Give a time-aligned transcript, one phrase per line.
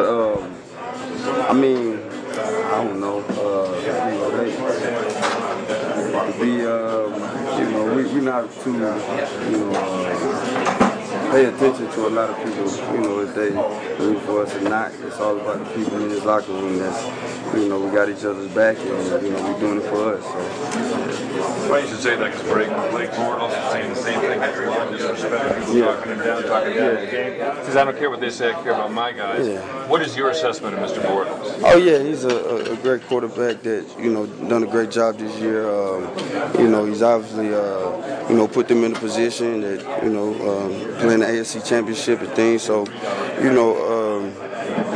[0.00, 0.54] Um,
[1.48, 3.20] I mean, I don't know.
[3.20, 4.50] Uh, you know, they,
[6.40, 7.12] we, um,
[7.60, 12.36] you know, we we not too, you know, uh, pay attention to a lot of
[12.38, 12.66] people.
[12.94, 13.50] You know, if they
[14.04, 14.92] root for us or not.
[14.92, 16.78] It's all about the people in this locker room.
[16.78, 17.04] That's,
[17.54, 20.24] you know, we got each other's back, and you know, we're doing it for us.
[20.24, 21.49] So.
[21.70, 24.40] Well, you should say that because Blake, Blake Bortles is saying the same thing.
[24.40, 25.58] That you're getting disrespect.
[25.60, 25.84] People Yeah.
[25.86, 27.32] talking him down, talking down the game.
[27.38, 29.46] Because I don't care what they say, I care about my guys.
[29.46, 29.60] Yeah.
[29.86, 31.00] What is your assessment of Mr.
[31.00, 31.60] Bortles?
[31.64, 35.18] Oh yeah, he's a, a, a great quarterback that you know done a great job
[35.18, 35.70] this year.
[35.70, 36.08] Um,
[36.58, 40.28] you know, he's obviously uh, you know put them in a position that you know
[40.50, 42.62] um, playing the AFC Championship and things.
[42.62, 42.84] So,
[43.40, 43.76] you know,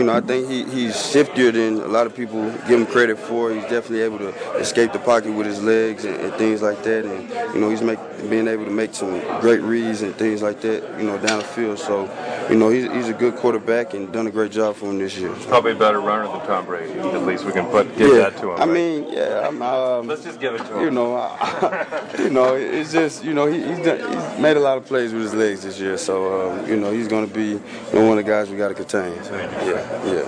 [0.00, 3.18] you know, I think he, he's shiftier than a lot of people give him credit
[3.18, 3.52] for.
[3.52, 7.04] He's definitely able to escape the pocket with his legs and, and things like that.
[7.04, 7.98] And you know, he's make,
[8.30, 10.82] being able to make some great reads and things like that.
[10.98, 11.78] You know, down the field.
[11.78, 12.06] So,
[12.50, 15.16] you know, he's, he's a good quarterback and done a great job for him this
[15.16, 15.32] year.
[15.46, 16.98] Probably a better runner than Tom Brady.
[16.98, 18.56] At least we can put give that to him.
[18.56, 18.68] I right?
[18.68, 20.84] mean, yeah, I'm, um, let's just give it to him.
[20.84, 24.60] you know, I, you know, it's just, you know, he, he's, done, he's made a
[24.60, 25.96] lot of plays with his legs this year.
[25.96, 28.56] So, um, you know, he's going to be you know, one of the guys we
[28.56, 29.22] got to contain.
[29.22, 30.24] So, yeah, yeah.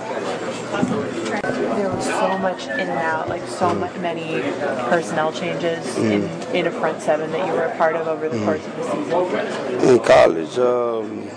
[1.75, 4.41] there was so much in and out, like so much, many
[4.89, 6.23] personnel changes in,
[6.55, 8.83] in a front seven that you were a part of over the course of the
[8.83, 9.89] season.
[9.89, 11.29] In college, um,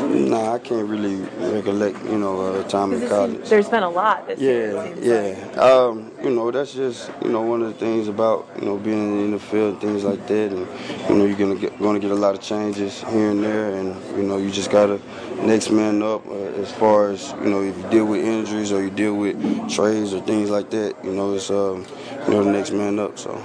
[0.00, 1.16] nah, I can't really
[1.52, 3.48] recollect, you know, uh, time in college.
[3.48, 4.70] There's been a lot this year.
[4.70, 5.54] it Yeah, like.
[5.54, 5.60] yeah.
[5.62, 9.24] Um, you know, that's just you know one of the things about you know being
[9.24, 10.66] in the field, things like that, and
[11.08, 13.88] you know you're gonna get gonna get a lot of changes here and there, and
[14.16, 15.00] you know you just gotta
[15.42, 18.82] next man up uh, as far as you know if you deal with injuries or
[18.82, 19.36] you deal with
[19.70, 20.94] trades or things like that.
[21.04, 21.84] You know, it's um,
[22.26, 23.18] you know the next man up.
[23.18, 23.36] So.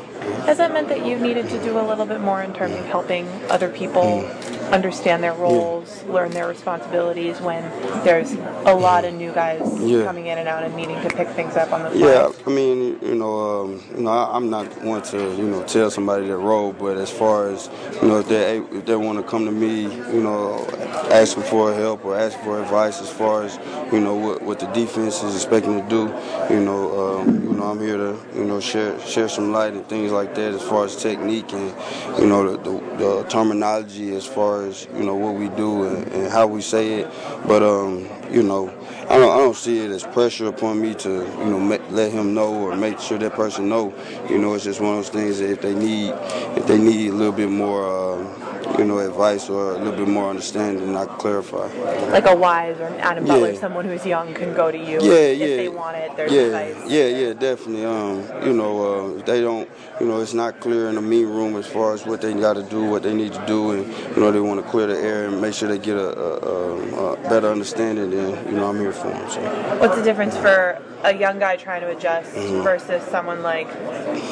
[0.46, 2.86] Has that meant that you needed to do a little bit more in terms of
[2.86, 4.72] helping other people Mm.
[4.74, 7.64] understand their roles, learn their responsibilities when
[8.04, 8.34] there's
[8.66, 10.04] a lot of new guys Yeah.
[10.04, 12.00] coming in and out and needing to pick things up on the fly?
[12.00, 15.64] Yeah, I mean, you know, um, you know, I, I'm not one to, you know,
[15.64, 17.70] tell somebody their role, but as far as,
[18.02, 20.66] you know, if they if they want to come to me, you know,
[21.12, 23.60] asking for help or asking for advice as far as,
[23.92, 26.14] you know, what, what the defense is expecting to do,
[26.54, 30.12] you know, um, know, I'm here to, you know, share share some light and things
[30.12, 31.74] like that as far as technique and,
[32.20, 36.08] you know, the, the, the terminology as far as, you know, what we do and,
[36.14, 37.08] and how we say it,
[37.48, 38.70] but um, you know.
[39.10, 42.12] I don't, I don't see it as pressure upon me to, you know, ma- let
[42.12, 43.94] him know or make sure that person know.
[44.30, 46.10] You know, it's just one of those things that if they need,
[46.58, 50.10] if they need a little bit more, uh, you know, advice or a little bit
[50.10, 51.68] more understanding, I clarify.
[52.12, 53.60] Like a Wise or an Adam Butler, Yeah.
[53.60, 55.48] someone who's young can go to you Yeah, if yeah.
[55.56, 56.76] they want it, there's yeah, advice.
[56.92, 57.86] yeah, yeah, definitely.
[57.86, 59.70] Um, you know, uh, if they don't,
[60.02, 62.54] you know, it's not clear in the meeting room as far as what they got
[62.54, 65.00] to do, what they need to do, and you know, they want to clear the
[65.00, 68.12] air and make sure they get a, a, a, a better understanding.
[68.18, 69.12] Then, you know, I'm here for.
[69.30, 69.42] So.
[69.78, 72.64] What's the difference for a young guy trying to adjust Mm-hmm.
[72.64, 73.68] versus someone like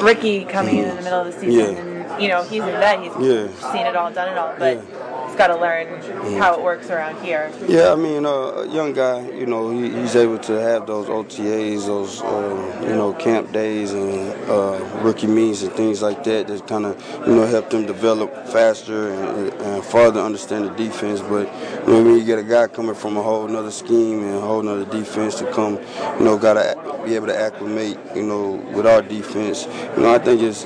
[0.02, 1.80] Ricky coming in in the middle of the season Yeah.
[1.82, 3.72] and you know he's a vet, he's Yeah.
[3.72, 4.78] seen it all, done it all, but
[5.36, 6.00] got to learn
[6.40, 7.52] how it works around here.
[7.68, 11.06] Yeah, I mean, uh, a young guy, you know, he, he's able to have those
[11.06, 16.46] OTAs, those, um, you know, camp days and uh, rookie meets and things like that
[16.48, 21.20] that kind of, you know, help them develop faster and, and farther understand the defense.
[21.20, 21.46] But,
[21.86, 24.40] you know, when you get a guy coming from a whole nother scheme and a
[24.40, 25.74] whole nother defense to come,
[26.18, 30.14] you know, got to be able to acclimate, you know, with our defense, you know,
[30.14, 30.64] I think it's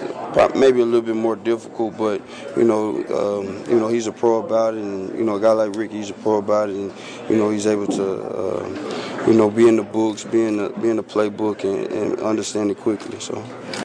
[0.55, 2.23] maybe a little bit more difficult, but,
[2.57, 5.53] you know, um, you know, he's a pro about it, and you know, a guy
[5.53, 6.93] like Ricky, he's a pro about it, and
[7.29, 10.69] you know, he's able to, uh, you know, be in the books, be in the
[10.71, 13.19] be in the playbook, and, and understand it quickly.
[13.21, 13.45] So.